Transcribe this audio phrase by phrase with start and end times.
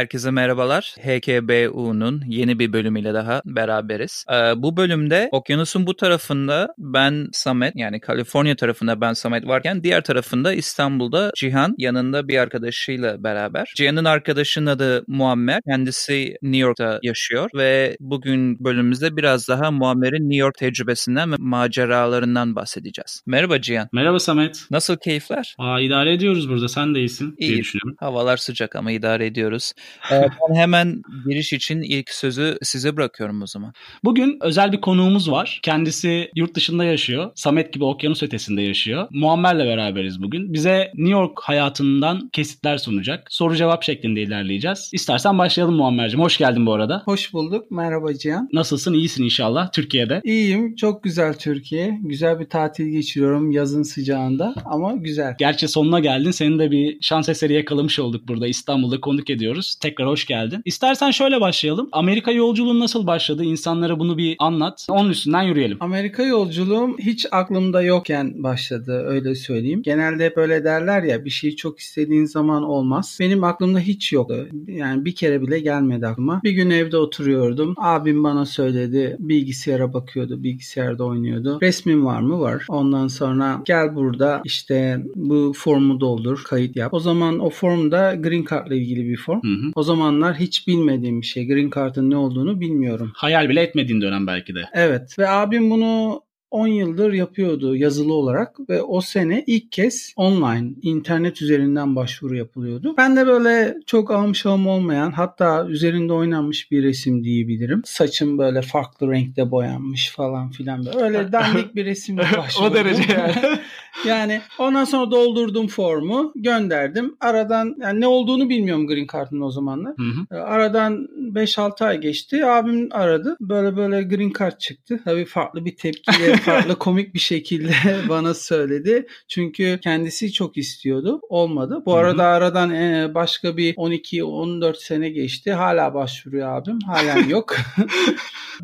[0.00, 0.94] Herkese merhabalar.
[1.00, 4.24] HKBU'nun yeni bir bölümüyle daha beraberiz.
[4.32, 10.04] Ee, bu bölümde okyanusun bu tarafında ben Samet yani Kaliforniya tarafında ben Samet varken diğer
[10.04, 13.72] tarafında İstanbul'da Cihan yanında bir arkadaşıyla beraber.
[13.76, 15.60] Cihan'ın arkadaşının adı Muammer.
[15.68, 22.56] Kendisi New York'ta yaşıyor ve bugün bölümümüzde biraz daha Muammer'in New York tecrübesinden ve maceralarından
[22.56, 23.22] bahsedeceğiz.
[23.26, 23.88] Merhaba Cihan.
[23.92, 24.66] Merhaba Samet.
[24.70, 25.54] Nasıl keyifler?
[25.58, 26.68] Aa, idare ediyoruz burada.
[26.68, 27.48] Sen de iyisin İyi.
[27.48, 27.96] diye düşünüyorum.
[28.00, 29.72] Havalar sıcak ama idare ediyoruz.
[30.12, 33.72] Ee, ben hemen giriş için ilk sözü size bırakıyorum o zaman.
[34.04, 35.60] Bugün özel bir konuğumuz var.
[35.62, 37.30] Kendisi yurt dışında yaşıyor.
[37.34, 39.08] Samet gibi okyanus ötesinde yaşıyor.
[39.10, 40.52] Muammer'le beraberiz bugün.
[40.52, 43.26] Bize New York hayatından kesitler sunacak.
[43.30, 44.90] Soru cevap şeklinde ilerleyeceğiz.
[44.92, 46.20] İstersen başlayalım Muammer'cim.
[46.20, 47.02] Hoş geldin bu arada.
[47.04, 47.70] Hoş bulduk.
[47.70, 48.48] Merhaba Cihan.
[48.52, 48.94] Nasılsın?
[48.94, 50.20] İyisin inşallah Türkiye'de.
[50.24, 50.76] İyiyim.
[50.76, 51.98] Çok güzel Türkiye.
[52.02, 55.34] Güzel bir tatil geçiriyorum yazın sıcağında ama güzel.
[55.38, 56.30] Gerçi sonuna geldin.
[56.30, 58.46] Senin de bir şans eseri yakalamış olduk burada.
[58.46, 59.74] İstanbul'da konuk ediyoruz.
[59.80, 60.62] Tekrar hoş geldin.
[60.64, 61.88] İstersen şöyle başlayalım.
[61.92, 63.44] Amerika yolculuğun nasıl başladı?
[63.44, 64.86] İnsanlara bunu bir anlat.
[64.90, 65.76] Onun üstünden yürüyelim.
[65.80, 69.82] Amerika yolculuğum hiç aklımda yokken başladı öyle söyleyeyim.
[69.82, 73.18] Genelde hep öyle derler ya bir şeyi çok istediğin zaman olmaz.
[73.20, 74.46] Benim aklımda hiç yoktu.
[74.66, 76.40] Yani bir kere bile gelmedi aklıma.
[76.44, 77.74] Bir gün evde oturuyordum.
[77.76, 79.16] Abim bana söyledi.
[79.18, 80.42] Bilgisayara bakıyordu.
[80.42, 81.58] Bilgisayarda oynuyordu.
[81.62, 82.40] Resmin var mı?
[82.40, 82.64] Var.
[82.68, 86.42] Ondan sonra gel burada işte bu formu doldur.
[86.44, 86.94] Kayıt yap.
[86.94, 89.40] O zaman o formda Green Card ile ilgili bir form.
[89.42, 89.69] Hı hı.
[89.74, 91.46] O zamanlar hiç bilmediğim bir şey.
[91.46, 93.12] Green Card'ın ne olduğunu bilmiyorum.
[93.14, 94.60] Hayal bile etmediğin dönem belki de.
[94.72, 100.70] Evet ve abim bunu 10 yıldır yapıyordu yazılı olarak ve o sene ilk kez online
[100.82, 102.94] internet üzerinden başvuru yapılıyordu.
[102.98, 107.82] Ben de böyle çok ağım şahım olmayan hatta üzerinde oynanmış bir resim diyebilirim.
[107.84, 110.98] Saçım böyle farklı renkte boyanmış falan filan böyle.
[110.98, 112.72] Öyle dandik bir resimle başvurdum.
[112.72, 113.34] o derece yani.
[114.06, 117.16] Yani ondan sonra doldurdum formu, gönderdim.
[117.20, 119.94] Aradan yani ne olduğunu bilmiyorum Green Card'ın o zamanlar.
[119.96, 120.36] Hı hı.
[120.36, 122.46] E, Aradan 5-6 ay geçti.
[122.46, 123.36] Abim aradı.
[123.40, 125.00] Böyle böyle Green Card çıktı.
[125.04, 127.72] Tabii farklı bir tepkiyle, farklı komik bir şekilde
[128.08, 129.06] bana söyledi.
[129.28, 131.20] Çünkü kendisi çok istiyordu.
[131.28, 131.82] Olmadı.
[131.86, 132.00] Bu Hı hı.
[132.00, 135.52] arada aradan e, başka bir 12-14 sene geçti.
[135.52, 136.78] Hala başvuruyor abim.
[136.86, 137.56] Halen yok.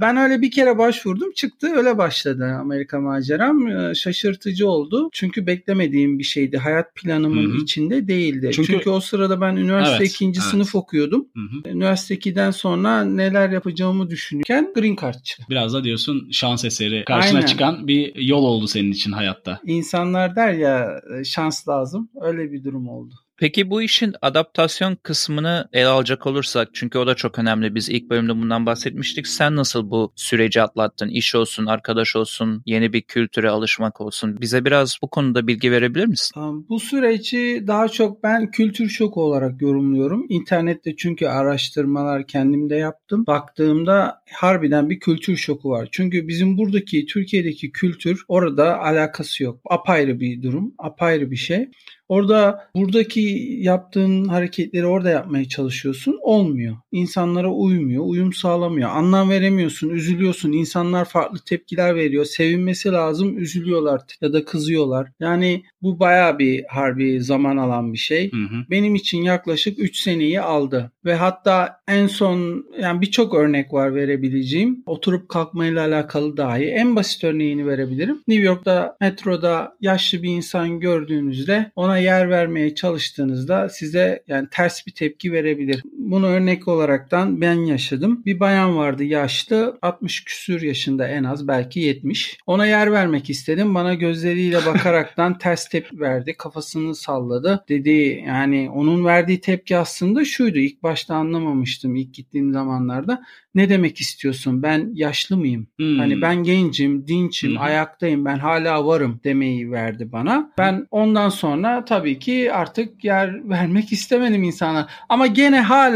[0.00, 3.68] Ben öyle bir kere başvurdum çıktı öyle başladı Amerika maceram.
[3.68, 5.08] Ee, Şaşırtıcı oldu.
[5.12, 6.58] Çünkü beklemediğim bir şeydi.
[6.58, 7.62] Hayat planımın Hı hı.
[7.62, 8.50] içinde değildi.
[8.54, 10.50] Çünkü- Çünkü, o sırada ben üniversite Evet, ikinci evet.
[10.50, 11.28] sınıf okuyordum.
[11.34, 11.70] Hı hı.
[11.74, 15.44] Üniversite 2'den sonra neler yapacağımı düşünürken Green Card çıktı.
[15.50, 17.46] Biraz da diyorsun şans eseri karşına Aynen.
[17.46, 19.60] çıkan bir yol oldu senin için hayatta.
[19.64, 22.10] İnsanlar der ya şans lazım.
[22.20, 23.14] Öyle bir durum oldu.
[23.38, 27.74] Peki bu işin adaptasyon kısmını ele alacak olursak çünkü o da çok önemli.
[27.74, 29.26] Biz ilk bölümde bundan bahsetmiştik.
[29.26, 31.08] Sen nasıl bu süreci atlattın?
[31.08, 34.40] İş olsun, arkadaş olsun, yeni bir kültüre alışmak olsun.
[34.40, 36.42] Bize biraz bu konuda bilgi verebilir misin?
[36.68, 40.26] Bu süreci daha çok ben kültür şoku olarak yorumluyorum.
[40.28, 43.26] İnternette çünkü araştırmalar kendimde yaptım.
[43.26, 45.88] Baktığımda harbiden bir kültür şoku var.
[45.92, 49.60] Çünkü bizim buradaki Türkiye'deki kültür orada alakası yok.
[49.70, 51.68] Apayrı bir durum, apayrı bir şey.
[52.08, 53.20] Orada buradaki
[53.60, 56.18] yaptığın hareketleri orada yapmaya çalışıyorsun.
[56.22, 56.76] Olmuyor.
[56.92, 58.04] İnsanlara uymuyor.
[58.06, 58.90] Uyum sağlamıyor.
[58.90, 59.90] Anlam veremiyorsun.
[59.90, 60.52] Üzülüyorsun.
[60.52, 62.24] İnsanlar farklı tepkiler veriyor.
[62.24, 63.38] Sevinmesi lazım.
[63.38, 65.08] Üzülüyorlar ya da kızıyorlar.
[65.20, 68.32] Yani bu baya bir harbi zaman alan bir şey.
[68.32, 68.64] Hı hı.
[68.70, 70.92] Benim için yaklaşık 3 seneyi aldı.
[71.04, 74.82] Ve hatta en son yani birçok örnek var verebileceğim.
[74.86, 78.22] Oturup kalkmayla alakalı dahi en basit örneğini verebilirim.
[78.28, 84.92] New York'ta metroda yaşlı bir insan gördüğünüzde ona yer vermeye çalıştığınızda size yani ters bir
[84.92, 85.82] tepki verebilir.
[86.10, 88.22] Bunu örnek olaraktan ben yaşadım.
[88.26, 92.38] Bir bayan vardı yaşlı 60 küsür yaşında en az belki 70.
[92.46, 93.74] Ona yer vermek istedim.
[93.74, 96.34] Bana gözleriyle bakaraktan ters tepki verdi.
[96.38, 97.64] Kafasını salladı.
[97.68, 100.58] Dedi yani onun verdiği tepki aslında şuydu.
[100.58, 103.22] İlk başta anlamamıştım ilk gittiğim zamanlarda.
[103.54, 104.62] Ne demek istiyorsun?
[104.62, 105.66] Ben yaşlı mıyım?
[105.76, 105.98] Hmm.
[105.98, 107.60] Hani ben gencim, dinçim, hı.
[107.60, 110.52] ayaktayım, ben hala varım demeyi verdi bana.
[110.58, 114.88] Ben ondan sonra tabii ki artık yer vermek istemedim insana.
[115.08, 115.95] Ama gene hala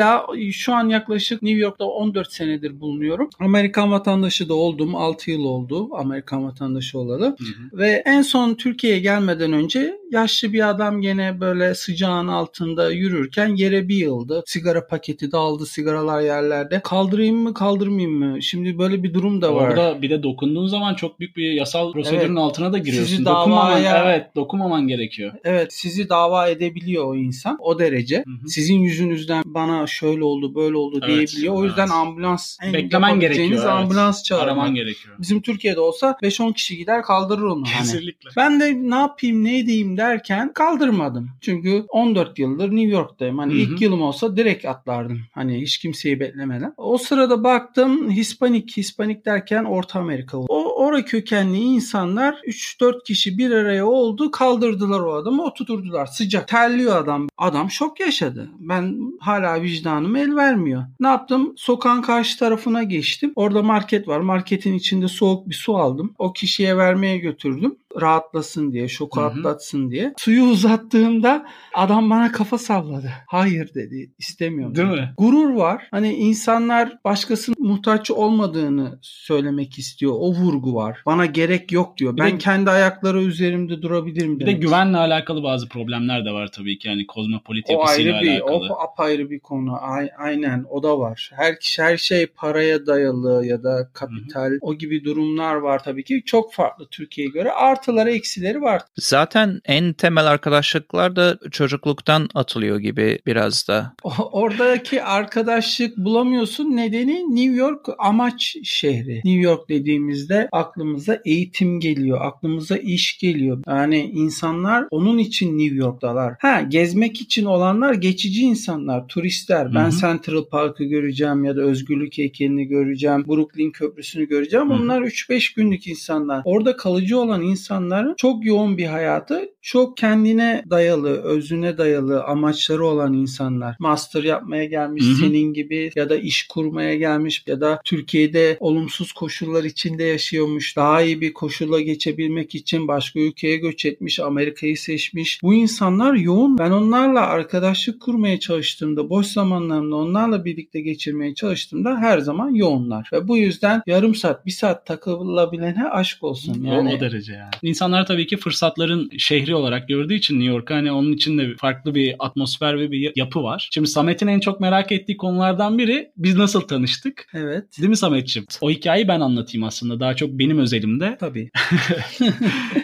[0.52, 3.31] şu an yaklaşık New York'ta 14 senedir bulunuyorum.
[3.41, 4.94] Amerikan vatandaşı da oldum.
[4.97, 7.25] 6 yıl oldu Amerikan vatandaşı olalı.
[7.25, 7.79] Hı hı.
[7.79, 13.88] Ve en son Türkiye'ye gelmeden önce yaşlı bir adam gene böyle sıcağın altında yürürken yere
[13.88, 14.43] bir yıldı.
[14.47, 16.81] Sigara paketi dağıldı, sigaralar yerlerde.
[16.85, 18.43] Kaldırayım mı kaldırmayayım mı?
[18.43, 19.69] Şimdi böyle bir durum da var.
[19.69, 22.38] Orada bir de dokunduğun zaman çok büyük bir yasal prosedürün Evet.
[22.38, 23.11] altına da giriyorsun.
[23.11, 25.32] Sizi davaya- evet, dokunmaman gerekiyor.
[25.44, 28.17] Evet sizi dava edebiliyor o insan o derece.
[28.17, 28.49] Hı hı.
[28.49, 31.55] Sizin yüzünüzden bana şöyle oldu böyle oldu Evet, diyebiliyor.
[31.55, 31.93] O yüzden evet.
[31.95, 33.49] ambulans en Beklemen gerekiyor.
[33.53, 33.67] evet.
[33.67, 34.47] ambulans çağırmak.
[34.49, 35.17] Araman gerekiyor.
[35.19, 37.65] Bizim Türkiye'de olsa 5-10 kişi gider kaldırır onu.
[37.67, 37.79] Hani.
[37.79, 38.31] Kesinlikle.
[38.37, 41.31] Ben de ne yapayım ne edeyim derken kaldırmadım.
[41.41, 43.39] Çünkü 14 yıldır New York'tayım.
[43.39, 43.61] Hani Hı hı.
[43.61, 45.21] ilk yılım olsa direkt atlardım.
[45.33, 46.75] Hani hiç kimseyi beklemeden.
[46.77, 50.39] O sırada baktım Hispanik, Hispanik derken Orta Amerika.
[50.39, 56.07] O oraya kökenli insanlar 3-4 kişi bir araya oldu kaldırdılar o adamı oturtturdular.
[56.07, 56.49] Sıcak.
[56.49, 57.29] Terliyor adam.
[57.39, 58.51] Adam şok yaşadı.
[58.59, 60.85] Ben hala vicdanım el vermiyor.
[61.00, 61.53] Ne yaptım?
[61.56, 63.32] Sokağın karşı tarafına geçtim.
[63.37, 64.21] Orada market var.
[64.21, 66.15] Marketin içinde soğuk bir su aldım.
[66.19, 67.77] O kişiye vermeye götürdüm.
[68.01, 69.29] Rahatlasın diye, şoku Hı hı.
[69.29, 70.15] atlatsın diye.
[70.19, 73.11] Suyu uzattığımda adam bana kafa salladı.
[73.27, 74.11] Hayır dedi.
[74.19, 74.75] istemiyorum.
[74.75, 75.15] Değil mi?
[75.19, 75.89] Gurur var.
[75.91, 80.13] Hani insanlar başkasının muhtaç olmadığını söylemek istiyor.
[80.17, 81.03] O vurgu var.
[81.07, 82.17] Bana gerek yok diyor.
[82.17, 86.49] Bir ben de- kendi ayakları üzerimde durabilirim Bir de güvenle alakalı bazı problemler de var
[86.53, 86.89] tabii ki.
[86.89, 88.73] Yani kozmopolit o yapısıyla ayrı bir, alakalı.
[88.73, 89.77] o apayrı bir konu.
[89.81, 91.31] Ay- aynen o da var.
[91.35, 96.23] Her kişi her şey paraya dayalı ya da kapital o gibi durumlar var tabii ki.
[96.27, 97.53] Çok farklı Türkiye'ye göre.
[97.81, 98.82] Artıları eksileri var.
[98.99, 103.94] Zaten en temel arkadaşlıklar da çocukluktan atılıyor gibi biraz da.
[104.32, 106.65] Oradaki arkadaşlık bulamıyorsun.
[106.77, 109.17] Nedeni New York amaç şehri.
[109.17, 112.21] New York dediğimizde aklımıza eğitim geliyor.
[112.21, 113.62] Aklımıza iş geliyor.
[113.67, 116.35] Yani insanlar onun için New York'talar.
[116.41, 119.75] Ha gezmek için olanlar geçici insanlar, turistler.
[119.75, 120.00] Ben Hı hı.
[120.00, 123.25] Central Park'ı göreceğim ya da Özgürlük heykelini göreceğim.
[123.29, 124.71] Brooklyn Köprüsü'nü göreceğim.
[124.71, 124.79] Hı hı.
[124.82, 126.43] Onlar 3-5 günlük insanlar.
[126.44, 133.12] Orada kalıcı olan insanların çok yoğun bir hayatı, çok kendine dayalı, özüne dayalı amaçları olan
[133.12, 133.77] insanlar.
[133.79, 135.15] Master yapmaya gelmiş Hı hı.
[135.15, 140.77] senin gibi ya da iş kurmaya gelmiş ya da Türkiye'de olumsuz koşullar içinde yaşıyormuş.
[140.77, 145.43] Daha iyi bir koşula geçebilmek için başka ülkeye göç etmiş, Amerika'yı seçmiş.
[145.43, 146.59] Bu insanlar yoğun.
[146.59, 153.11] Ben onlarla arkadaşlık kurmaya çalıştığımda, boş zamanlarımda onlarla birlikte geçirmeye çalıştığımda her zaman yoğunlar.
[153.13, 156.65] Ve bu yüzden yarım saat, bir saat takılabilene aşk olsun.
[156.65, 157.51] O- Yani O, derece yani.
[157.63, 161.94] İnsanlar tabii ki fırsatların şehri olarak gördüğü için New York hani onun içinde bir- farklı
[161.94, 163.69] bir atmosfer ve bir yapı var.
[163.73, 167.26] Şimdi Samet'in en çok merak ettiği konulardan biri biz nasıl tanıştık?
[167.35, 167.64] evet.
[167.79, 168.47] Değil mi Samet'ciğim?
[168.61, 170.00] O hikayeyi ben anlatayım aslında.
[170.00, 171.17] Daha çok benim özelimde.
[171.20, 171.50] Tabii.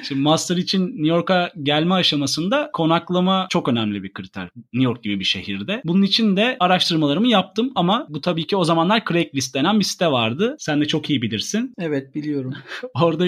[0.09, 4.49] Şimdi master için New York'a gelme aşamasında konaklama çok önemli bir kriter.
[4.57, 5.81] New York gibi bir şehirde.
[5.85, 10.07] Bunun için de araştırmalarımı yaptım ama bu tabii ki o zamanlar Craigslist denen bir site
[10.07, 10.57] vardı.
[10.59, 11.75] Sen de çok iyi bilirsin.
[11.79, 12.55] Evet biliyorum.
[13.03, 13.27] Orada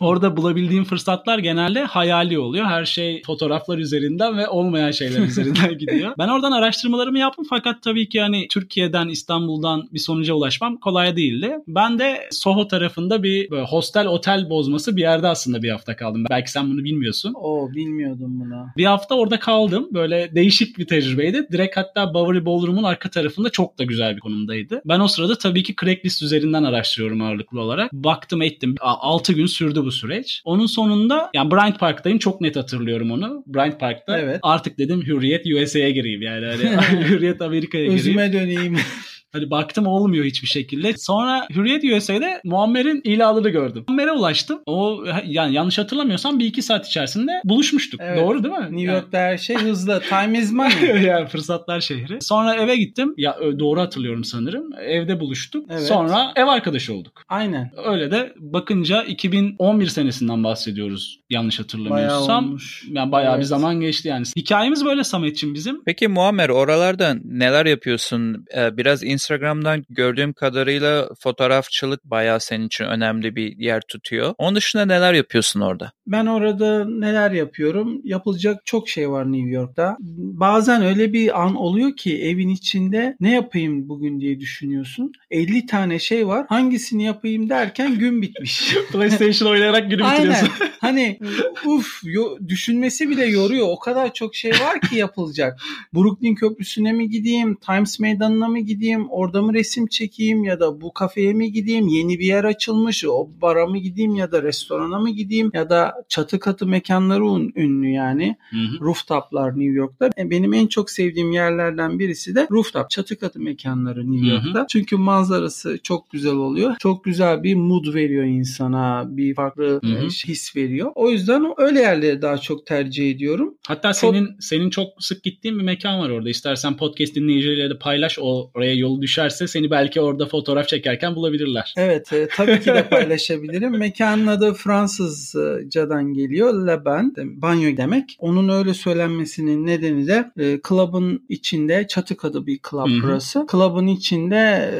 [0.00, 2.66] orada bulabildiğim fırsatlar genelde hayali oluyor.
[2.66, 6.12] Her şey fotoğraflar üzerinden ve olmayan şeyler üzerinden gidiyor.
[6.18, 11.56] Ben oradan araştırmalarımı yaptım fakat tabii ki hani Türkiye'den İstanbul'dan bir sonuca ulaşmam kolay değildi.
[11.68, 16.24] Ben de Soho tarafında bir böyle hostel otel bozması bir yerde aslında bir hafta kaldım.
[16.30, 17.34] Belki sen bunu bilmiyorsun.
[17.34, 18.66] Oo bilmiyordum bunu.
[18.76, 19.88] Bir hafta orada kaldım.
[19.92, 21.46] Böyle değişik bir tecrübeydi.
[21.52, 24.82] Direkt hatta Bowery Ballroom'un arka tarafında çok da güzel bir konumdaydı.
[24.84, 27.92] Ben o sırada tabii ki Craigslist üzerinden araştırıyorum ağırlıklı olarak.
[27.92, 28.74] Baktım ettim.
[28.80, 30.42] 6 gün sürdü bu süreç.
[30.44, 32.18] Onun sonunda yani Bryant Park'tayım.
[32.18, 32.69] Çok net hatırlıyorum
[33.10, 33.44] onu.
[33.46, 34.38] Bryant Park'ta Evet.
[34.42, 36.46] artık dedim Hürriyet USA'ya gireyim yani.
[36.46, 36.76] Hani
[37.08, 38.00] Hürriyet Amerika'ya gireyim.
[38.00, 38.76] Özüme döneyim.
[39.32, 40.94] Hadi baktım olmuyor hiçbir şekilde.
[40.96, 43.84] Sonra Hürriyet USA'de Muammer'in ilanını gördüm.
[43.88, 44.60] Muammer'e ulaştım.
[44.66, 48.00] O yani yanlış hatırlamıyorsam bir iki saat içerisinde buluşmuştuk.
[48.04, 48.18] Evet.
[48.18, 48.60] Doğru değil mi?
[48.62, 50.00] New Yani- York'ta her şey hızlı.
[50.08, 51.02] Time is money.
[51.04, 52.18] yani fırsatlar şehri.
[52.20, 53.14] Sonra eve gittim.
[53.16, 54.70] Ya doğru hatırlıyorum sanırım.
[54.86, 55.66] Evde buluştuk.
[55.70, 55.82] Evet.
[55.82, 57.22] Sonra ev arkadaşı olduk.
[57.28, 57.70] Aynen.
[57.84, 62.44] Öyle de bakınca 2011 senesinden bahsediyoruz yanlış Bayağı hatırlamıyorsam.
[62.44, 62.84] olmuş.
[62.90, 63.46] Yani bayağı bir Evet.
[63.48, 64.24] zaman geçti yani.
[64.36, 65.82] Hikayemiz böyle Samet'ciğim bizim.
[65.84, 68.44] Peki Muammer oralarda neler yapıyorsun?
[68.56, 74.34] Ee, biraz Instagram'dan gördüğüm kadarıyla fotoğrafçılık bayağı senin için önemli bir yer tutuyor.
[74.38, 75.92] Onun dışında neler yapıyorsun orada?
[76.06, 78.00] Ben orada neler yapıyorum?
[78.04, 79.96] Yapılacak çok şey var New York'ta.
[80.00, 85.12] Bazen öyle bir an oluyor ki evin içinde ne yapayım bugün diye düşünüyorsun.
[85.30, 86.46] 50 tane şey var.
[86.48, 88.74] Hangisini yapayım derken gün bitmiş.
[88.92, 90.30] PlayStation oynayarak günü Aynen.
[90.30, 90.50] bitiriyorsun.
[90.80, 91.18] Hani
[91.66, 93.66] uf yo- düşünmesi bile yoruyor.
[93.70, 95.60] O kadar çok şey var ki yapılacak.
[95.94, 97.56] Brooklyn Köprüsü'ne mi gideyim?
[97.66, 99.09] Times Meydanı'na mı gideyim?
[99.10, 100.44] Orada mı resim çekeyim?
[100.44, 101.88] Ya da bu kafeye mi gideyim?
[101.88, 103.04] Yeni bir yer açılmış.
[103.04, 104.14] O bara mı gideyim?
[104.14, 105.50] Ya da restorana mı gideyim?
[105.54, 108.36] Ya da çatı katı mekanları un- ünlü yani.
[108.50, 108.80] Hı hı.
[108.84, 110.10] Rooftoplar New York'ta.
[110.18, 112.90] E, Benim en çok sevdiğim yerlerden birisi de rooftop.
[112.90, 114.34] Çatı katı mekanları New Hı hı.
[114.34, 114.66] York'ta.
[114.68, 116.74] Çünkü manzarası çok güzel oluyor.
[116.78, 119.04] Çok güzel bir mood veriyor insana.
[119.08, 120.04] Bir farklı Hı hı.
[120.06, 120.92] e, his veriyor.
[120.94, 123.54] O yüzden öyle yerleri daha çok tercih ediyorum.
[123.68, 126.30] Hatta Çok- senin senin çok sık gittiğin bir mekan var orada.
[126.30, 131.74] İstersen podcast dinleyicileriyle de paylaş oraya yolu düşerse seni belki orada fotoğraf çekerken bulabilirler.
[131.76, 133.70] Evet e, tabii ki de paylaşabilirim.
[133.78, 136.66] Mekanın adı Fransızcadan geliyor.
[136.66, 138.16] Le Bain, banyo demek.
[138.18, 143.02] Onun öyle söylenmesinin nedeni de e, club'ın içinde çatı katı bir club Hı hı.
[143.02, 143.46] burası.
[143.52, 144.70] Club'ın içinde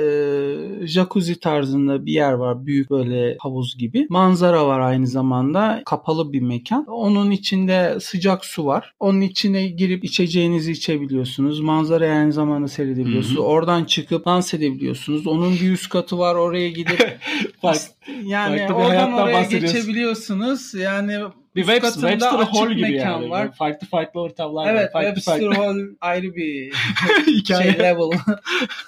[0.83, 2.67] e, jacuzzi tarzında bir yer var.
[2.67, 4.07] Büyük böyle havuz gibi.
[4.11, 5.83] Manzara var aynı zamanda.
[5.85, 6.87] Kapalı bir mekan.
[6.87, 8.95] Onun içinde sıcak su var.
[9.01, 11.61] Onun içine girip içeceğinizi içebiliyorsunuz.
[11.61, 13.37] Manzarayı aynı zamanda seyredebiliyorsunuz.
[13.37, 13.47] Hı hı.
[13.47, 15.27] Oradan çıkıp dans edebiliyorsunuz.
[15.27, 16.35] Onun bir üst katı var.
[16.35, 17.19] Oraya gidip
[17.63, 17.91] Fark-
[18.25, 20.75] yani oradan oraya geçebiliyorsunuz.
[20.75, 21.19] Yani
[21.57, 23.31] bir Web, Webster açık Hall gibi yani.
[23.31, 23.53] var.
[23.53, 24.73] Farklı farklı ortamlar var.
[24.75, 26.73] Evet Farklı Webster farklı Hall ayrı bir
[27.47, 28.19] şey level.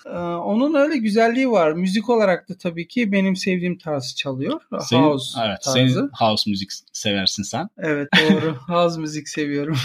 [0.07, 1.73] Ee, Onun öyle güzelliği var.
[1.73, 4.61] Müzik olarak da tabii ki benim sevdiğim tarz çalıyor.
[4.81, 5.78] Senin- house evet, tarzı.
[5.78, 7.69] senin house müzik seversin sen.
[7.78, 8.54] Evet doğru.
[8.69, 9.76] house müzik seviyorum.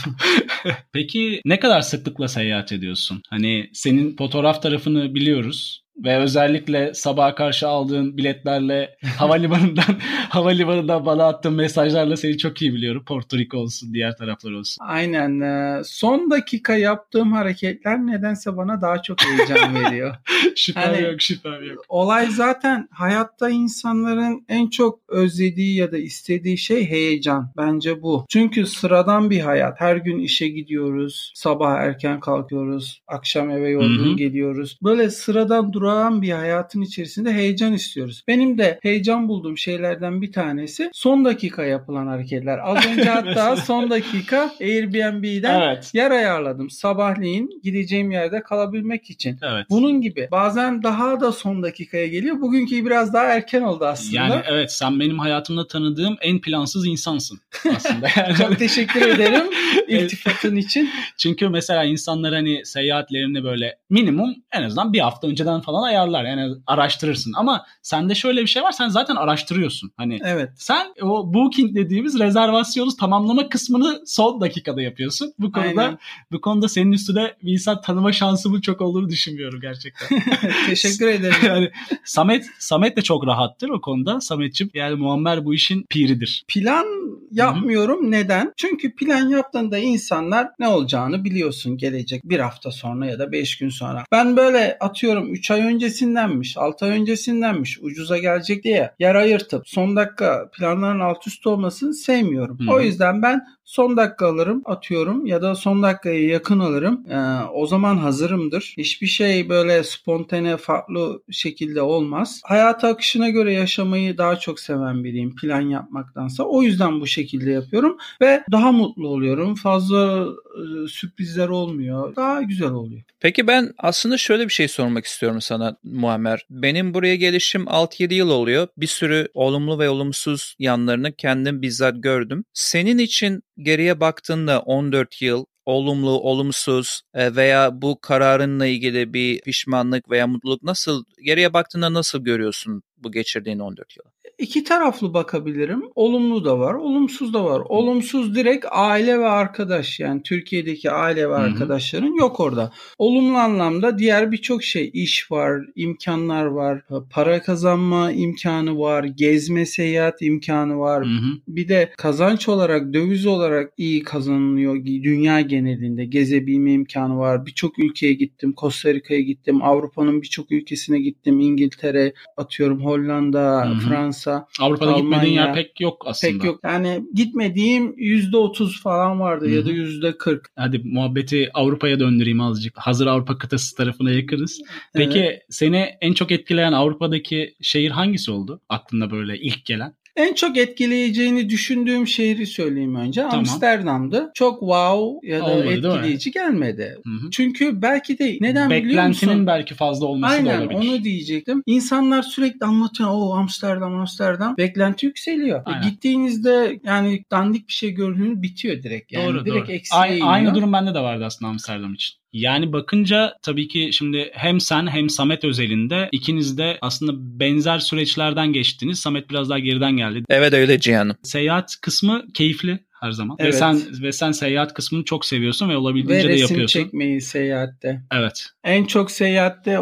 [0.94, 3.22] Peki ne kadar sıklıkla seyahat ediyorsun?
[3.30, 9.96] Hani senin fotoğraf tarafını biliyoruz ve özellikle sabaha karşı aldığın biletlerle havalimanından
[10.30, 13.04] havalimanından bana attığın mesajlarla seni çok iyi biliyorum.
[13.08, 14.78] Porto Rico olsun, diğer taraflar olsun.
[14.88, 15.40] Aynen.
[15.40, 20.16] Ee, Son dakika yaptığım hareketler nedense bana daha çok heyecan veriyor.
[20.56, 21.86] şüphem Hani- yok, şüphem yok.
[21.90, 27.52] Olay zaten hayatta insanların en çok özlediği ya da istediği şey heyecan.
[27.58, 28.26] Bence bu.
[28.30, 29.82] Çünkü sıradan bir hayat.
[29.82, 31.32] Her gün işe gidiyoruz.
[31.36, 33.02] Sabah erken kalkıyoruz.
[33.08, 34.78] Akşam eve yorgun geliyoruz.
[34.84, 38.24] Böyle sıradan durağan bir hayatın içerisinde heyecan istiyoruz.
[38.28, 42.60] Benim de heyecan bulduğum şeylerden bir tanesi son dakika yapılan hareketler.
[42.64, 45.92] Az önce hatta son dakika Airbnb'den Evet.
[45.94, 46.70] yer ayarladım.
[46.70, 49.40] Sabahleyin gideceğim yerde kalabilmek için.
[49.42, 49.66] Evet.
[49.70, 50.28] Bunun gibi.
[50.32, 52.42] Bazen daha da son dakikaya geliyor.
[52.42, 54.16] Bugünkü biraz daha erken oldu aslında.
[54.16, 57.40] Yani evet sen benim hayatımda tanıdığım en plansız insansın
[57.76, 58.08] aslında.
[58.38, 59.46] Çok teşekkür ederim
[59.88, 60.90] iltifatın için.
[61.18, 66.26] Çünkü mesela insanlar hani seyahatlerini böyle minimum en azından bir hafta önceden falan ayarlar.
[66.26, 67.34] Yani araştırırsın.
[67.36, 68.72] Ama sende şöyle bir şey var.
[68.72, 69.92] Sen zaten araştırıyorsun.
[69.98, 70.50] Hani Evet.
[70.56, 75.34] sen o booking dediğimiz rezervasyonu tamamlama kısmını son dakikada yapıyorsun.
[75.40, 75.98] Bu konuda Aynen.
[76.32, 80.22] bu konuda senin üstüne bir insan tanıma şansımın çok olduğunu düşünmüyorum gerçekten.
[80.68, 81.36] teşekkür ederim.
[81.46, 81.72] yani
[82.04, 84.22] Samet Samet de çok rahattır o konuda.
[84.22, 86.46] Sametçim yani Muammer bu işin piridir.
[86.48, 86.86] Plan
[87.32, 88.12] yapmıyorum.
[88.12, 88.54] Neden?
[88.58, 93.70] Çünkü plan yaptığında insanlar ne olacağını biliyorsun gelecek bir hafta sonra ya da 5 gün
[93.70, 94.04] sonra.
[94.12, 99.96] Ben böyle atıyorum 3 ay öncesindenmiş, 6 ay öncesindenmiş ucuza gelecek diye yer ayırtıp son
[99.96, 102.60] dakika planların alt üst olmasını sevmiyorum.
[102.60, 102.74] Hı.
[102.74, 107.06] O yüzden ben son dakika alırım atıyorum ya da son dakikaya yakın alırım.
[107.10, 107.18] Ee,
[107.54, 108.74] o zaman hazırımdır.
[108.78, 112.42] Hiçbir şey böyle spontane farklı şekilde olmaz.
[112.44, 116.44] Hayat akışına göre yaşamayı daha çok seven biriyim plan yapmaktansa.
[116.44, 119.56] O yüzden bu şekilde yapıyorum ve daha mutlu oluyorum.
[119.56, 122.16] Fazla e, sürprizler olmuyor.
[122.16, 123.02] Daha güzel oluyor.
[123.20, 126.46] Peki ben aslında şöyle bir şey sormak istiyorum sana Muammer.
[126.50, 128.68] Benim buraya gelişim 6-7 yıl oluyor.
[128.78, 132.44] Bir sürü olumlu ve olumsuz yanlarını kendim bizzat gördüm.
[132.54, 140.10] Senin için geriye baktığında 14 yıl olumlu, olumsuz e, veya bu kararınla ilgili bir pişmanlık
[140.10, 144.04] veya mutluluk nasıl geriye baktığında nasıl görüyorsun bu geçirdiğin 14 yıl?
[144.38, 145.84] İki taraflı bakabilirim.
[145.96, 147.62] Olumlu da var, olumsuz da var.
[147.70, 151.38] Olumsuz direkt aile ve arkadaş yani Türkiye'deki aile ve hı.
[151.38, 152.72] arkadaşların yok orada.
[152.98, 160.22] Olumlu anlamda diğer birçok şey iş var, imkanlar var, para kazanma imkanı var, gezme seyahat
[160.22, 161.06] imkanı var.
[161.06, 161.38] Hı hı.
[161.48, 164.86] Bir de kazanç olarak, döviz olarak iyi kazanılıyor.
[164.86, 167.46] Dünya genelinde gezebilme imkanı var.
[167.46, 168.54] Birçok ülkeye gittim.
[168.58, 169.64] Costa Rica'ya gittim.
[169.64, 171.40] Avrupa'nın birçok ülkesine gittim.
[171.40, 173.80] İngiltere, atıyorum Hollanda, Hı hı.
[173.80, 174.48] Fransa.
[174.60, 176.34] Avrupa'da gitmediğin Almanya, yer pek yok aslında.
[176.34, 176.60] Pek yok.
[176.64, 180.40] Yani gitmediğim %30 falan vardı Hı ya da %40.
[180.56, 182.78] Hadi muhabbeti Avrupa'ya döndüreyim azıcık.
[182.78, 184.62] Hazır Avrupa kıtası tarafına yakınız.
[184.94, 185.42] Peki Evet.
[185.50, 188.62] seni en çok etkileyen Avrupa'daki şehir hangisi oldu?
[188.70, 189.94] Aklına böyle ilk gelen.
[190.18, 193.22] En çok etkileyeceğini düşündüğüm şehri söyleyeyim önce.
[193.22, 193.40] Tamam.
[193.40, 194.32] Amsterdam'dı.
[194.34, 196.98] Çok wow ya da Olmadı, etkileyici gelmedi.
[197.06, 197.30] Hı hı.
[197.32, 199.48] Çünkü belki de neden biliyor Beklentinin musun?
[199.48, 200.90] belki fazla olması da Aynen olabilir.
[200.90, 201.64] onu diyecektim.
[201.66, 203.10] İnsanlar sürekli anlatıyor.
[203.14, 204.58] O Amsterdam Amsterdam.
[204.58, 205.60] Beklenti yükseliyor.
[205.60, 205.90] E, Aynen.
[205.90, 209.12] gittiğinizde yani dandik bir şey gördüğünüz bitiyor direkt.
[209.12, 209.76] Yani doğru direkt doğru.
[209.76, 210.28] eksiye Ay- iniyor.
[210.32, 212.16] aynı durum bende de vardı aslında Amsterdam için.
[212.34, 218.54] Yani bakınca tabii ki şimdi hem sen hem Samet özelinde ikiniz de aslında benzer süreçlerden
[218.54, 219.00] geçtiniz.
[219.00, 220.24] Samet biraz daha geriden geldi.
[220.30, 221.16] Evet öyle Cihan'ım.
[221.24, 223.38] Seyahat kısmı keyifli her zaman.
[223.40, 223.56] Ve Evet.
[223.56, 226.84] sen ve sen seyahat kısmını çok seviyorsun ve Ve olabildiğince de resim yapıyorsun.
[226.84, 228.02] çekmeyi seyahatte.
[228.12, 228.46] Evet.
[228.64, 229.80] En çok seyahatte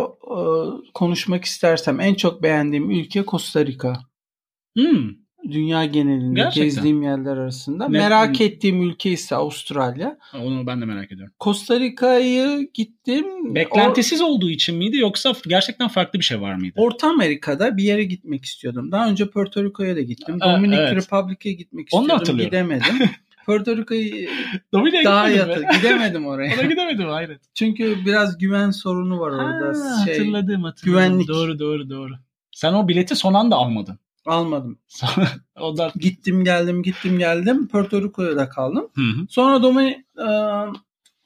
[0.93, 3.93] konuşmak istersem en çok beğendiğim ülke Costa Rica.
[4.77, 5.24] Hmm.
[5.51, 6.63] Dünya genelinde Gerçekten.
[6.63, 7.89] gezdiğim yerler arasında.
[7.89, 10.17] Ne- Merak ettiğim ülke ise Avustralya.
[10.43, 11.33] Onu ben de merak ediyorum.
[11.43, 13.55] Costa Rica'yı gittim.
[13.55, 16.79] Beklentisiz olduğu için miydi yoksa gerçekten farklı bir şey var mıydı?
[16.79, 18.91] Or- Orta Amerika'da bir yere gitmek istiyordum.
[18.91, 20.37] Daha önce Puerto Rico'ya da gittim.
[20.41, 20.95] Aa, Dominic evet.
[20.95, 22.17] Republic'e gitmek Onu istiyordum.
[22.19, 22.51] hatırlıyorum.
[22.51, 23.09] Gidemedim.
[23.45, 24.27] Puerto Rico'yu
[25.05, 25.63] daha yatır.
[25.77, 26.63] Gidemedim Ona oraya.
[26.63, 27.41] gidemedim hayret.
[27.53, 29.73] Çünkü biraz güven sorunu var Ha, orada.
[30.05, 30.99] Şey, hatırladım hatırladım.
[31.01, 31.27] güvenlik.
[31.27, 32.13] Doğru doğru doğru.
[32.51, 33.99] Sen o bileti son anda almadın.
[34.25, 34.79] Almadım.
[35.59, 37.67] o da Gittim geldim gittim geldim.
[37.67, 38.87] Puerto Rico'ya da kaldım.
[38.95, 39.25] Hı hı.
[39.29, 40.29] Sonra Dominic, e,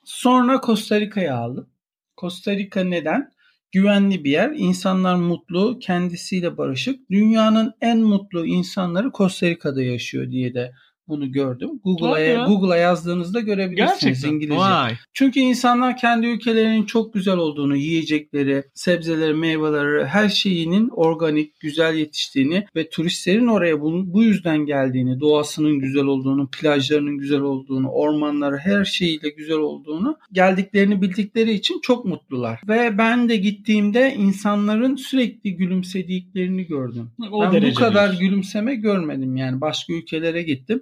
[0.04, 1.70] sonra Costa Rica'yı aldım.
[2.18, 3.32] Costa Rica neden?
[3.72, 4.52] Güvenli bir yer.
[4.56, 7.10] İnsanlar mutlu, kendisiyle barışık.
[7.10, 10.74] Dünyanın en mutlu insanları Costa Rica'da yaşıyor diye de
[11.10, 11.70] bunu gördüm.
[11.84, 12.46] Google'a.
[12.46, 14.30] Google'a yazdığınızda görebilirsiniz Gerçekten.
[14.30, 14.60] İngilizce.
[14.60, 14.94] Vay.
[15.14, 22.66] Çünkü insanlar kendi ülkelerinin çok güzel olduğunu, yiyecekleri, sebzeleri, meyveleri, her şeyinin organik, güzel yetiştiğini
[22.76, 28.86] ve turistlerin oraya bu, bu yüzden geldiğini, doğasının güzel olduğunu, plajlarının güzel olduğunu, ormanları her
[28.86, 32.62] şeyiyle güzel olduğunu geldiklerini bildikleri için çok mutlular.
[32.68, 37.10] Ve ben de gittiğimde insanların sürekli gülümsediklerini gördüm.
[37.32, 38.20] O ben bu kadar diyorsun.
[38.20, 40.82] gülümseme görmedim yani başka ülkelere gittim.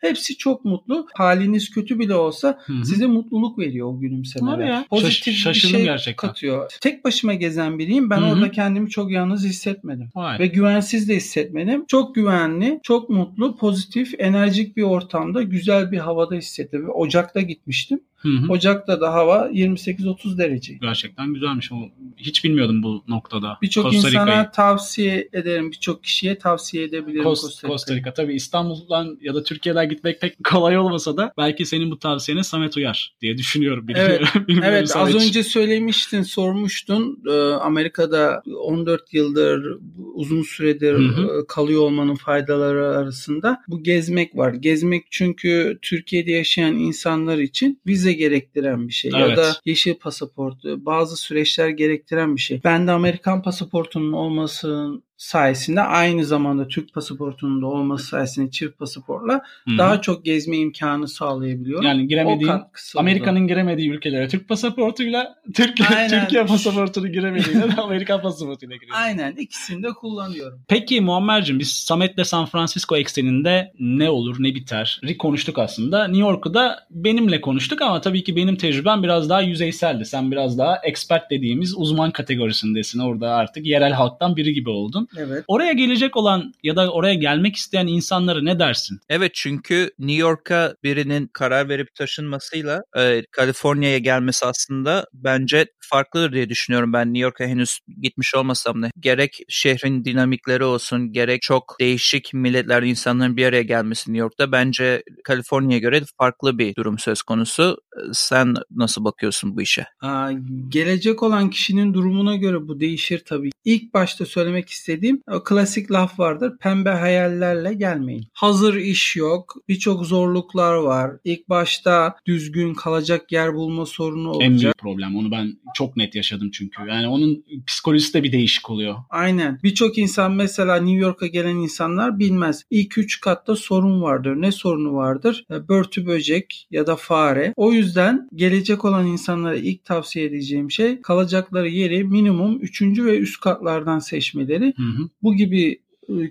[0.00, 1.06] Hepsi çok mutlu.
[1.14, 2.84] Haliniz kötü bile olsa Hı hı.
[2.84, 4.66] size mutluluk veriyor o gülümsemeler.
[4.66, 4.86] Ya.
[4.90, 6.28] Pozitif Şaş- bir şey gerçekten.
[6.28, 6.72] katıyor.
[6.80, 8.10] Tek başıma gezen biriyim.
[8.10, 8.30] Ben Hı hı.
[8.32, 10.08] orada kendimi çok yalnız hissetmedim.
[10.14, 10.38] Vay.
[10.38, 11.84] Ve güvensiz de hissetmedim.
[11.88, 16.86] Çok güvenli, çok mutlu, pozitif, enerjik bir ortamda, güzel bir havada hissettim.
[16.86, 18.00] Ve Ocak'ta gitmiştim.
[18.16, 18.52] Hı hı.
[18.52, 20.74] Ocak'ta da hava 28-30 derece.
[20.74, 21.72] Gerçekten güzelmiş.
[21.72, 21.76] O,
[22.16, 23.58] hiç bilmiyordum bu noktada.
[23.62, 25.70] Birçok insana tavsiye ederim.
[25.70, 27.94] Birçok kişiye tavsiye edebilirim Costa, Costa Costa.
[27.94, 28.14] Rica.
[28.14, 32.76] Tabii İstanbul'dan ya da Türkiye'den gitmek pek kolay olmasa da belki senin bu tavsiyene Samet
[32.76, 33.88] uyar diye düşünüyorum.
[33.88, 34.26] Bilmiyorum.
[34.34, 35.14] Evet, Bilmiyorum Evet az Samet.
[35.14, 37.22] önce söylemiştin, sormuştun.
[37.30, 39.78] Ee, Amerika'da 14 yıldır
[40.14, 41.22] uzun süredir Hı hı.
[41.42, 44.54] e, kalıyor olmanın faydaları arasında bu gezmek var.
[44.54, 49.36] Gezmek çünkü Türkiye'de yaşayan insanlar için vize gerektiren bir şey ya Evet.
[49.36, 52.60] da yeşil pasaportu bazı süreçler gerektiren bir şey.
[52.64, 59.34] Ben de Amerikan pasaportunun olmasının sayesinde aynı zamanda Türk pasaportunun da olması sayesinde çift pasaportla
[59.34, 59.78] Hı hı.
[59.78, 61.86] daha çok gezme imkanı sağlayabiliyorum.
[61.86, 62.52] yani giremediğin.
[62.96, 66.20] Amerika'nın giremediği ülkelere Türk pasaportuyla Türkiye, Aynen.
[66.20, 68.96] Türkiye pasaportunu giremediğine de Amerikan pasaportuyla giriyor.
[68.96, 70.60] Aynen ikisini de kullanıyorum.
[70.68, 76.04] Peki Muammer'cim biz Samet'le San Francisco ekseninde ne olur ne biter konuştuk aslında.
[76.04, 80.04] New York'u da benimle konuştuk ama tabii ki benim tecrübem biraz daha yüzeyseldi.
[80.04, 82.98] Sen biraz daha expert dediğimiz uzman kategorisindesin.
[82.98, 85.08] Orada artık yerel halktan biri gibi oldun.
[85.16, 85.44] Evet.
[85.48, 89.00] Oraya gelecek olan ya da oraya gelmek isteyen insanlara ne dersin?
[89.08, 96.48] Evet çünkü New York'a birinin karar verip taşınmasıyla e, Kaliforniya'ya gelmesi aslında bence farklıdır diye
[96.48, 96.92] düşünüyorum.
[96.92, 102.82] Ben New York'a henüz gitmiş olmasam da gerek şehrin dinamikleri olsun gerek çok değişik milletler
[102.82, 107.76] insanların bir araya gelmesi New York'ta bence Kaliforniya'ya göre farklı bir durum söz konusu.
[107.96, 109.86] E, Sen nasıl bakıyorsun bu işe?
[110.00, 110.30] Aa,
[110.68, 113.50] gelecek olan kişinin durumuna göre bu değişir tabii.
[113.64, 114.99] İlk başta söylemek istediğim
[115.30, 116.52] o klasik laf vardır.
[116.60, 118.26] Pembe hayallerle gelmeyin.
[118.32, 119.56] Hazır iş yok.
[119.68, 121.10] Birçok zorluklar var.
[121.24, 124.60] İlk başta düzgün kalacak yer bulma sorunu En olacak.
[124.60, 125.16] büyük problem.
[125.16, 126.82] Onu ben çok net yaşadım çünkü.
[126.88, 128.94] Yani onun psikolojisi de bir değişik oluyor.
[129.10, 129.58] Aynen.
[129.62, 132.64] Birçok insan mesela New York'a gelen insanlar bilmez.
[132.70, 134.34] İlk üç katta sorun vardır.
[134.36, 135.44] Ne sorunu vardır?
[135.50, 137.52] E, Börtü böcek ya da fare.
[137.56, 143.40] O yüzden gelecek olan insanlara ilk tavsiye edeceğim şey kalacakları yeri minimum üçüncü ve üst
[143.40, 144.74] katlardan seçmeleri.
[144.76, 145.08] Hı hı.
[145.22, 145.82] Bu gibi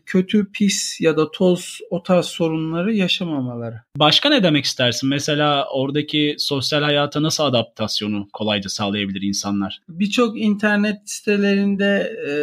[0.06, 3.76] kötü, pis ya da toz o tarz sorunları yaşamamaları.
[3.98, 5.10] Başka ne demek istersin?
[5.10, 9.80] Mesela oradaki sosyal hayata nasıl adaptasyonu kolayca sağlayabilir insanlar?
[9.90, 12.34] Birçok internet sitelerinde e,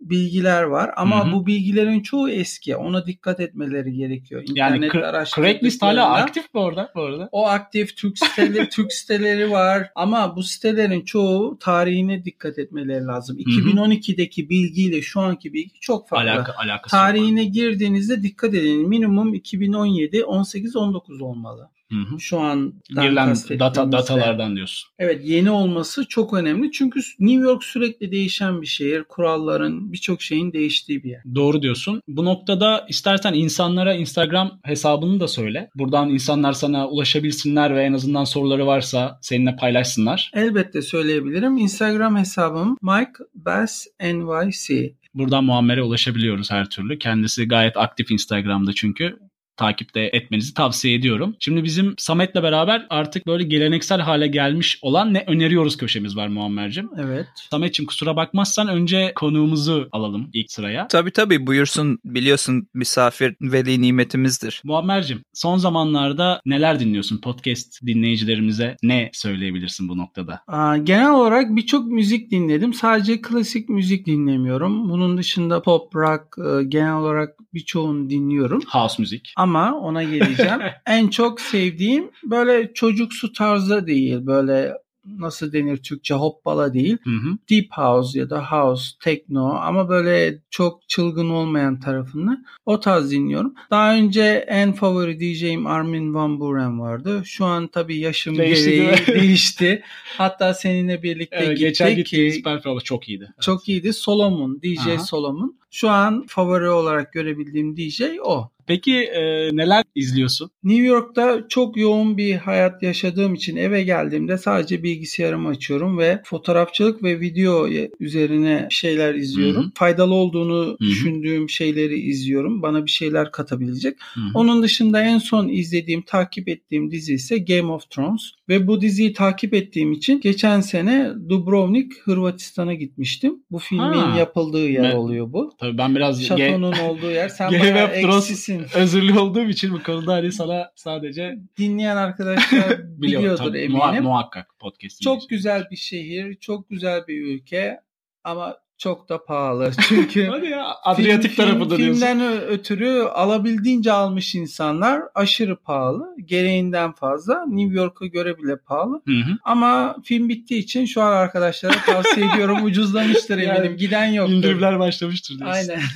[0.00, 1.32] bilgiler var ama Hı hı.
[1.32, 2.76] bu bilgilerin çoğu eski.
[2.76, 4.42] Ona dikkat etmeleri gerekiyor.
[4.54, 7.28] Yani İnternet Cra- Craigslist hala aktif mi orada bu arada?
[7.32, 13.38] O aktif Türk siteleri, Türk siteleri var ama bu sitelerin çoğu tarihine dikkat etmeleri lazım.
[13.38, 16.30] 2012'deki bilgiyle şu anki bilgi çok farklı.
[16.30, 17.04] Alaka, alakası yok.
[17.04, 18.88] Tarihine girdiğinizde dikkat edin.
[18.88, 21.70] Minimum 2017, 18, 19 olmalı.
[21.90, 22.20] Hı hı.
[22.20, 24.90] Şu an Girilen data, datalardan diyorsun.
[24.98, 26.72] Evet yeni olması çok önemli.
[26.72, 29.04] Çünkü New York sürekli değişen bir şehir.
[29.04, 31.22] Kuralların birçok şeyin değiştiği bir yer.
[31.34, 32.02] Doğru diyorsun.
[32.08, 35.70] Bu noktada istersen insanlara Instagram hesabını da söyle.
[35.74, 40.30] Buradan insanlar sana ulaşabilsinler ve en azından soruları varsa seninle paylaşsınlar.
[40.34, 41.58] Elbette söyleyebilirim.
[41.58, 44.99] Instagram hesabım Mike Bass NYC.
[45.14, 46.98] Buradan Muammer'e ulaşabiliyoruz her türlü.
[46.98, 49.18] Kendisi gayet aktif Instagram'da çünkü.
[49.60, 51.36] Takipte etmenizi tavsiye ediyorum.
[51.38, 56.90] Şimdi bizim Samet'le beraber artık böyle geleneksel hale gelmiş olan ne öneriyoruz köşemiz var Muammer'cim.
[56.98, 57.26] Evet.
[57.50, 60.88] Samet'ciğim kusura bakmazsan önce konuğumuzu alalım ilk sıraya.
[60.88, 64.60] Tabii tabii buyursun biliyorsun misafir veli nimetimizdir.
[64.64, 67.18] Muammer'cim son zamanlarda neler dinliyorsun?
[67.18, 70.40] Podcast dinleyicilerimize ne söyleyebilirsin bu noktada?
[70.46, 72.74] Aa, genel olarak birçok müzik dinledim.
[72.74, 74.90] Sadece klasik müzik dinlemiyorum.
[74.90, 78.62] Bunun dışında pop, rock e, genel olarak birçoğunu dinliyorum.
[78.68, 79.32] House müzik.
[79.36, 80.60] Ama ona geleceğim.
[80.86, 84.26] en çok sevdiğim böyle çocuksu tarzda değil.
[84.26, 84.72] Böyle
[85.18, 86.96] nasıl denir Türkçe hoppala değil.
[87.04, 87.38] Hı hı.
[87.50, 93.54] Deep House ya da House, Techno ama böyle çok çılgın olmayan tarafını o tarz dinliyorum.
[93.70, 97.22] Daha önce en favori DJ'im Armin Van Buuren vardı.
[97.24, 99.14] Şu an tabii yaşım Değişti, gereği değil mi?
[99.20, 99.82] değişti.
[100.18, 103.34] Hatta seninle birlikte Evet, gittik geçen gittiğimiz Superflow'da çok iyiydi.
[103.40, 103.92] çok iyiydi.
[103.92, 104.98] Solomon, DJ Aha.
[104.98, 105.60] Solomon.
[105.70, 108.50] Şu an favori olarak görebildiğim DJ o.
[108.70, 109.22] Peki e,
[109.56, 110.50] neler izliyorsun?
[110.64, 117.02] New York'ta çok yoğun bir hayat yaşadığım için eve geldiğimde sadece bilgisayarımı açıyorum ve fotoğrafçılık
[117.02, 117.68] ve video
[118.00, 119.62] üzerine şeyler izliyorum.
[119.62, 119.70] Hı hı.
[119.74, 120.78] Faydalı olduğunu hı.
[120.78, 122.62] düşündüğüm şeyleri izliyorum.
[122.62, 123.96] Bana bir şeyler katabilecek.
[124.14, 124.24] Hı hı.
[124.34, 128.22] Onun dışında en son izlediğim, takip ettiğim dizi ise Game of Thrones.
[128.48, 133.42] Ve bu diziyi takip ettiğim için geçen sene Dubrovnik, Hırvatistan'a gitmiştim.
[133.50, 134.18] Bu filmin Ha.
[134.18, 135.52] yapıldığı yer Ben- oluyor bu.
[135.58, 137.28] Tabii ben biraz ge- Şatonun olduğu yer.
[137.28, 138.59] Sen Game bayağı of Thrones- eksisin.
[138.74, 143.80] özürlü olduğum için bu konuda hani sana sadece Dinleyen arkadaşlar biliyordur Tabii, eminim.
[143.80, 147.80] muha- muhakkak podcast Çok güzel bir şehir, çok güzel bir ülke
[148.24, 149.70] ama çok da pahalı.
[149.88, 152.06] Çünkü Hadi ya Adriyatik film- tarafında film- diyorsun.
[152.06, 156.06] Filmden ötürü alabildiğince almış insanlar aşırı pahalı.
[156.24, 157.46] Gereğinden fazla.
[157.46, 159.02] New York'a göre bile pahalı.
[159.06, 159.38] Hı hı.
[159.44, 162.58] Ama film bittiği için şu an arkadaşlara tavsiye ediyorum.
[162.64, 163.76] Ucuzlamıştır Yani eminim.
[163.76, 164.34] Giden yoktur.
[164.34, 165.70] İndirimler başlamıştır diyorsun.
[165.72, 165.80] Aynen.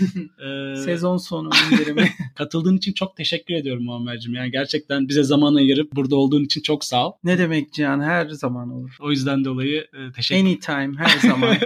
[0.45, 2.11] Ee, Sezon sonu indirimi.
[2.35, 4.35] katıldığın için çok teşekkür ediyorum Muammer'cim.
[4.35, 7.13] Yani gerçekten bize zaman ayırıp burada olduğun için çok sağ ol.
[7.25, 8.01] ne demek Cihan?
[8.03, 8.97] Her zaman olur.
[9.01, 11.57] O yüzden dolayı e, teşekkür, Anytime, her zaman.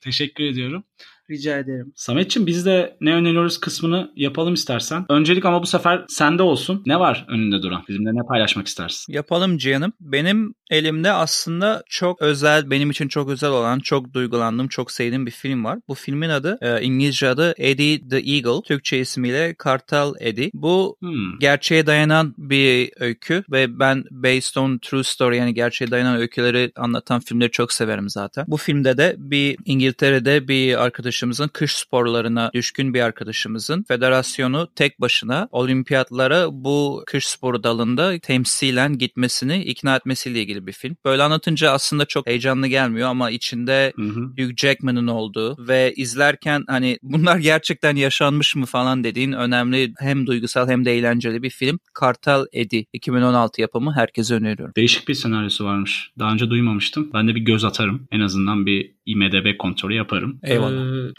[0.00, 0.84] Teşekkür ediyorum.
[1.30, 1.92] Rica ederim.
[1.96, 5.04] Sametçim biz de ne öneriyoruz kısmını yapalım istersen.
[5.08, 6.82] Öncelik ama bu sefer sende olsun.
[6.86, 7.84] Ne var önünde duran?
[7.88, 9.12] Bizimle ne paylaşmak istersin?
[9.12, 9.92] Yapalım Cihan'ım.
[10.00, 15.30] Benim elimde aslında çok özel, benim için çok özel olan, çok duygulandığım, çok sevdiğim bir
[15.30, 15.78] film var.
[15.88, 18.62] Bu filmin adı, e, İngilizce adı Eddie the Eagle.
[18.62, 20.50] Türkçe ismiyle Kartal Eddie.
[20.54, 21.38] Bu Hmm.
[21.38, 27.20] gerçeğe dayanan bir öykü ve ben based on true story yani gerçeğe dayanan öyküleri anlatan
[27.20, 28.44] filmleri çok severim zaten.
[28.48, 35.48] Bu filmde de bir İngiltere'de bir arkadaşımızın kış sporlarına düşkün bir arkadaşımızın federasyonu tek başına
[35.52, 40.96] olimpiyatlara bu kış sporu dalında temsilen gitmesini ikna etmesiyle ilgili bir film.
[41.04, 44.20] Böyle anlatınca aslında çok heyecanlı gelmiyor ama içinde Hı hı.
[44.20, 50.68] Hugh Jackman'ın olduğu ve izlerken hani bunlar gerçekten yaşanmış mı falan dediğin önemli hem duygusal
[50.68, 51.78] hem de eğlenceli bir film.
[51.94, 54.72] Kartal Eddie 2016 yapımı herkese öneriyorum.
[54.76, 56.10] Değişik bir senaryosu varmış.
[56.18, 57.10] Daha önce duymamıştım.
[57.14, 58.08] Ben de bir göz atarım.
[58.12, 60.38] En azından bir IMDB kontrolü yaparım.
[60.42, 61.10] Eyvallah.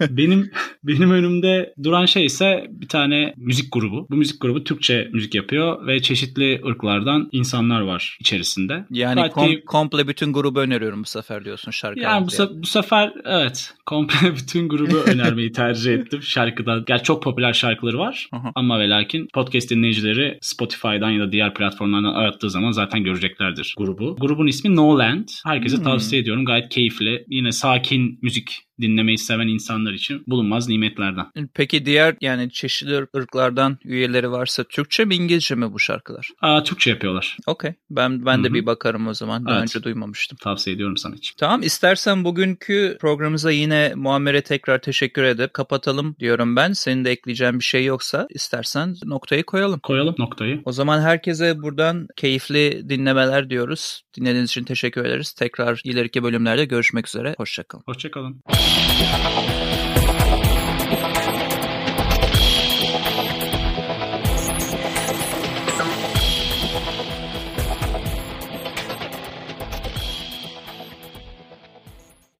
[0.00, 0.50] Ee, benim
[0.84, 4.06] benim önümde duran şey ise bir tane müzik grubu.
[4.10, 8.84] Bu müzik grubu Türkçe müzik yapıyor ve çeşitli ırklardan insanlar var içerisinde.
[8.90, 12.00] Yani Gayet kom- komple bütün grubu öneriyorum bu sefer diyorsun şarkı.
[12.00, 16.84] yani bu, se- bu sefer evet komple bütün grubu önermeyi tercih ettim şarkıdan.
[16.86, 18.52] Gerçi çok popüler şarkıları var Aha.
[18.54, 24.16] ama ve lakin podcast dinleyicileri Spotify'dan ya da diğer platformlardan arattığı zaman zaten göreceklerdir grubu.
[24.20, 25.28] Grubun ismi No Land.
[25.44, 25.84] Herkese Hmm.
[25.84, 26.44] tavsiye ediyorum.
[26.44, 27.24] Gayet keyifli.
[27.28, 31.26] Yine sakin müzik dinlemeyi seven insanlar için bulunmaz nimetlerden.
[31.54, 36.28] Peki diğer yani çeşitli ırklardan üyeleri varsa Türkçe mi İngilizce mi bu şarkılar?
[36.42, 37.36] Aa, Türkçe yapıyorlar.
[37.46, 37.72] Okey.
[37.90, 38.54] Ben ben de Hı hı.
[38.54, 39.44] bir bakarım o zaman.
[39.46, 39.62] Daha Evet.
[39.62, 40.38] önce duymamıştım.
[40.42, 41.34] Tavsiye ediyorum sana için.
[41.38, 46.72] Tamam istersen bugünkü programımıza yine Muammer'e tekrar teşekkür edip kapatalım diyorum ben.
[46.72, 49.80] Senin de ekleyeceğin bir şey yoksa istersen noktayı koyalım.
[49.80, 50.62] Koyalım noktayı.
[50.64, 54.02] O zaman herkese buradan keyifli dinlemeler diyoruz.
[54.16, 55.32] Dinlediğiniz için teşekkür ederiz.
[55.32, 57.34] Tekrar ileriki bölümlerde görüşmek üzere.
[57.38, 57.82] Hoşçakalın.
[57.86, 58.40] Hoşçakalın.
[58.68, 59.65] Thank you.